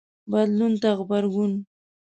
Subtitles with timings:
[0.31, 1.53] بدلون ته غبرګون